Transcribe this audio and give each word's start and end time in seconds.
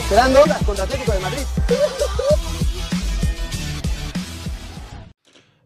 Esperando 0.00 0.42
horas 0.42 0.62
contra 0.64 0.84
Atlético 0.84 1.12
de 1.12 1.20
Madrid. 1.20 1.42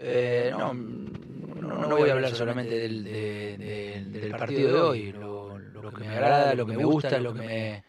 Eh, 0.00 0.52
no, 0.58 0.74
no, 0.74 1.86
no 1.86 1.96
voy 1.96 2.10
a 2.10 2.12
hablar 2.12 2.34
solamente 2.34 2.76
del, 2.76 3.04
de- 3.04 3.56
de- 3.58 4.20
del 4.20 4.30
partido 4.32 4.72
de 4.72 4.80
hoy. 4.80 5.12
Lo, 5.12 5.58
lo 5.58 5.90
que 5.92 6.00
me 6.04 6.08
agrada, 6.08 6.54
lo 6.54 6.66
que 6.66 6.76
me 6.76 6.84
gusta, 6.84 7.18
lo 7.18 7.32
que 7.34 7.40
me, 7.40 7.84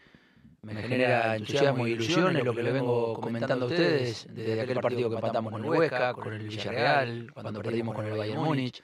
me 0.73 0.81
genera 0.83 1.35
entusiasmo 1.35 1.87
y 1.87 1.91
ilusión 1.91 2.37
es 2.37 2.43
lo 2.45 2.53
que 2.53 2.63
le 2.63 2.71
vengo 2.71 3.13
comentando 3.19 3.65
a 3.65 3.67
ustedes 3.69 4.27
desde 4.29 4.61
aquel 4.61 4.79
partido 4.79 5.09
que 5.09 5.15
empatamos 5.15 5.51
con 5.51 5.63
el 5.63 5.69
Huesca, 5.69 6.13
con 6.13 6.33
el 6.33 6.47
Villarreal, 6.47 7.31
cuando 7.33 7.61
perdimos 7.61 7.95
con 7.95 8.05
el 8.05 8.17
Bayern 8.17 8.41
Múnich. 8.43 8.81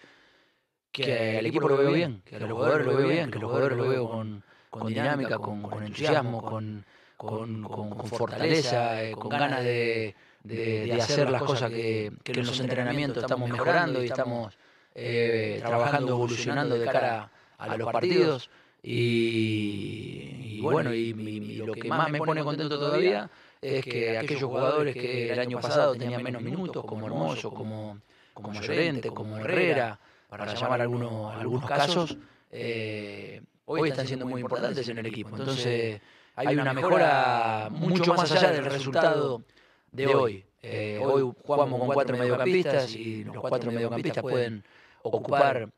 Que 0.91 1.37
al 1.39 1.45
equipo 1.45 1.69
lo 1.69 1.77
veo 1.77 1.91
bien, 1.91 2.21
que 2.25 2.35
a 2.35 2.39
los 2.39 2.51
jugadores 2.51 2.85
lo 2.87 2.95
veo 2.97 3.07
bien, 3.07 3.31
que 3.31 3.39
los 3.39 3.49
jugadores 3.49 3.77
lo 3.77 3.87
veo 3.87 4.09
con, 4.09 4.43
con 4.69 4.87
dinámica, 4.87 5.37
con, 5.37 5.61
con 5.61 5.83
entusiasmo, 5.83 6.41
con, 6.41 6.85
con, 7.15 7.67
fortaleza, 8.07 9.03
eh, 9.03 9.11
con 9.13 9.29
ganas 9.29 9.63
de, 9.63 10.15
de- 10.43 10.55
de 10.87 10.93
hacer 10.93 11.29
las 11.29 11.41
cosas 11.43 11.69
que, 11.69 12.11
que 12.23 12.31
en 12.31 12.45
los 12.45 12.59
entrenamientos 12.59 13.23
estamos 13.23 13.49
mejorando 13.49 14.01
y 14.03 14.07
estamos 14.07 14.57
eh, 14.95 15.61
trabajando, 15.65 16.11
evolucionando 16.13 16.75
de 16.77 16.85
cara 16.85 17.31
a 17.57 17.77
los 17.77 17.91
partidos. 17.91 18.49
Y, 18.81 20.57
y 20.57 20.61
bueno, 20.61 20.93
y, 20.93 21.13
y- 21.17 21.51
y 21.53 21.55
lo 21.57 21.73
que 21.73 21.87
más 21.89 22.09
me 22.09 22.17
pone 22.19 22.43
contento 22.43 22.79
todavía 22.79 23.29
es 23.61 23.83
que 23.85 24.17
aquellos 24.17 24.43
jugadores 24.43 24.93
que 24.95 25.31
el 25.33 25.39
año 25.39 25.59
pasado 25.61 25.93
tenían 25.95 26.23
menos 26.23 26.41
minutos, 26.41 26.83
como 26.85 27.05
Hermoso, 27.07 27.51
como, 27.51 27.99
como 28.33 28.53
Llorente, 28.61 29.09
como 29.09 29.37
Herrera, 29.37 29.99
para 30.29 30.53
llamar 30.53 30.81
algunos, 30.81 31.35
algunos 31.35 31.65
casos, 31.65 32.17
eh, 32.51 33.41
hoy 33.65 33.89
están 33.89 34.07
siendo 34.07 34.25
muy 34.25 34.41
importantes 34.41 34.87
en 34.87 34.99
el 34.99 35.05
equipo. 35.07 35.35
Entonces 35.35 35.99
hay 36.35 36.55
una 36.55 36.73
mejora 36.73 37.69
mucho 37.71 38.13
más 38.13 38.31
allá 38.31 38.51
del 38.51 38.65
resultado 38.65 39.43
de 39.91 40.07
hoy. 40.07 40.45
Eh, 40.61 41.01
hoy 41.03 41.33
jugamos 41.43 41.79
con 41.79 41.87
cuatro 41.89 42.17
mediocampistas 42.17 42.95
y 42.95 43.23
los 43.23 43.37
cuatro 43.37 43.71
mediocampistas 43.71 44.21
pueden 44.21 44.63
ocupar 45.01 45.69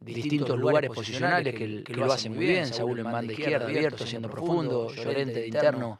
distintos 0.00 0.58
lugares 0.58 0.90
posicionales 0.90 1.54
que, 1.54 1.82
que 1.82 1.94
lo 1.94 2.10
hacen 2.12 2.34
muy 2.34 2.46
bien. 2.46 2.66
Saúl 2.66 2.98
en 3.00 3.04
banda 3.04 3.32
izquierda, 3.32 3.66
abierto, 3.66 4.06
siendo 4.06 4.30
profundo, 4.30 4.90
Llorente 4.94 5.40
de 5.40 5.46
interno, 5.48 5.98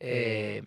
eh, 0.00 0.62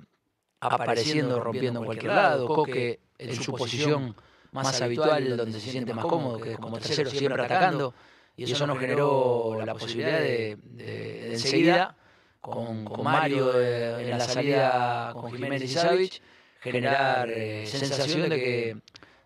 apareciendo, 0.62 1.40
rompiendo 1.42 1.82
en 1.82 1.86
cualquier 1.86 2.14
lado, 2.14 2.48
Coque 2.48 3.00
en 3.18 3.36
su 3.36 3.52
posición 3.52 4.16
más 4.52 4.82
habitual, 4.82 5.38
donde 5.38 5.60
se 5.60 5.72
siente 5.72 5.94
más 5.94 6.06
cómodo, 6.06 6.40
que 6.40 6.54
es 6.54 6.58
como 6.58 6.78
tercero, 6.80 7.10
siempre 7.10 7.44
atacando, 7.44 7.94
y 8.36 8.44
eso 8.52 8.68
nos 8.68 8.80
generó 8.80 9.60
la 9.66 9.74
posibilidad 9.74 10.20
de, 10.20 10.58
de- 10.64 10.86
de 10.86 11.34
enseguida, 11.34 11.96
con, 12.42 12.86
con 12.86 13.04
Mario 13.04 13.52
eh, 13.60 14.04
en 14.04 14.10
la 14.12 14.20
salida 14.20 15.12
con 15.14 15.32
Jiménez 15.34 15.64
y 15.64 15.68
Savich, 15.68 16.22
generar 16.62 17.30
eh, 17.30 17.66
sensación 17.66 18.30
de 18.30 18.36
que, 18.40 18.78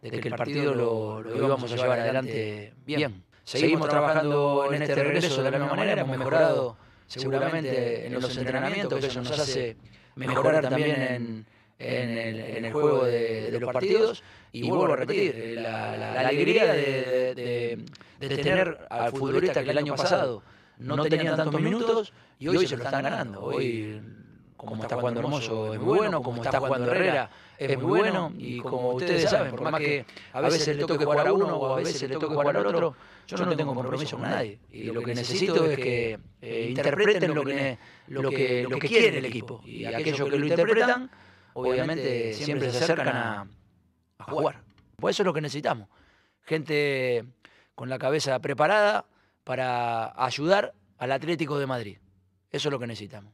de 0.01 0.19
que 0.19 0.27
el 0.27 0.35
partido 0.35 0.73
lo, 0.73 1.21
lo 1.21 1.35
íbamos 1.45 1.71
a 1.71 1.75
llevar 1.75 1.99
adelante 1.99 2.73
bien. 2.85 3.23
Seguimos 3.43 3.89
trabajando 3.89 4.71
en 4.71 4.81
este 4.81 4.95
regreso 4.95 5.43
de 5.43 5.51
la 5.51 5.57
misma 5.57 5.75
manera, 5.75 6.01
hemos 6.01 6.17
mejorado 6.17 6.77
seguramente 7.07 8.07
en 8.07 8.13
los 8.13 8.37
entrenamientos, 8.37 8.99
que 8.99 9.07
eso 9.07 9.21
nos 9.21 9.37
hace 9.39 9.75
mejorar 10.15 10.67
también 10.69 11.01
en, 11.01 11.45
en 11.81 12.17
el, 12.17 12.39
en 12.39 12.65
el 12.65 12.73
juego 12.73 13.05
de, 13.05 13.51
de 13.51 13.59
los 13.59 13.73
partidos. 13.73 14.23
Y 14.51 14.69
vuelvo 14.69 14.93
a 14.93 14.97
repetir, 14.97 15.33
eh, 15.35 15.55
la, 15.55 15.97
la- 15.97 16.13
la 16.15 16.27
alegría 16.29 16.73
de, 16.73 17.33
de- 17.35 17.85
de 18.19 18.35
tener 18.35 18.77
al 18.89 19.11
futbolista 19.11 19.63
que 19.63 19.71
el 19.71 19.77
año 19.77 19.95
pasado 19.95 20.43
no 20.77 21.03
tenían 21.05 21.35
tantos 21.37 21.61
minutos 21.61 22.13
y 22.39 22.47
hoy 22.49 22.67
se 22.67 22.77
lo 22.77 22.83
están 22.83 23.03
ganando. 23.03 23.41
Hoy, 23.41 24.01
como 24.57 24.83
está 24.83 24.95
jugando 24.97 25.21
Hermoso, 25.21 25.73
es 25.73 25.79
muy 25.79 25.97
bueno, 25.97 26.21
como 26.21 26.43
está 26.43 26.59
jugando 26.59 26.91
Herrera, 26.91 27.29
es 27.57 27.77
muy 27.79 27.99
bueno. 27.99 28.31
Y 28.37 28.59
como 28.59 28.91
ustedes 28.91 29.29
saben, 29.29 29.51
por 29.55 29.71
más 29.71 29.79
que 29.81 30.05
a 30.33 30.41
veces 30.41 30.75
le 30.75 30.85
toque 30.85 31.05
jugar 31.05 31.27
a 31.27 31.33
uno 31.33 31.55
o 31.55 31.73
a 31.73 31.77
veces 31.77 32.01
le 32.09 32.09
toque 32.15 32.27
jugar 32.27 32.55
al 32.57 32.65
otro, 32.67 32.95
yo 33.27 33.37
no 33.37 33.55
tengo 33.55 33.73
compromiso 33.73 34.17
con 34.17 34.29
nadie. 34.29 34.59
Y 34.71 34.83
lo 34.83 35.01
que 35.01 35.15
necesito 35.15 35.65
es 35.65 35.77
que 35.77 36.19
eh, 36.41 36.65
interpreten 36.69 37.33
lo 37.33 37.43
que, 37.43 37.77
lo, 38.07 38.29
que, 38.29 38.63
lo 38.69 38.77
que 38.77 38.87
quiere 38.87 39.17
el 39.17 39.25
equipo. 39.25 39.61
Y 39.65 39.85
aquellos 39.85 40.29
que 40.29 40.37
lo 40.37 40.45
interpretan, 40.45 41.09
obviamente 41.53 42.33
siempre 42.33 42.71
se 42.71 42.83
acercan 42.83 43.15
a, 43.15 43.47
a 44.17 44.23
jugar. 44.23 44.61
Pues 44.97 45.15
eso 45.15 45.23
es 45.23 45.25
lo 45.25 45.33
que 45.33 45.41
necesitamos. 45.41 45.87
Gente 46.43 47.25
con 47.75 47.89
la 47.89 47.97
cabeza 47.97 48.39
preparada 48.39 49.05
para 49.43 50.13
ayudar 50.23 50.73
al 50.97 51.11
Atlético 51.11 51.57
de 51.57 51.67
Madrid. 51.67 51.97
Eso 52.51 52.69
es 52.69 52.71
lo 52.71 52.79
que 52.79 52.87
necesitamos. 52.87 53.33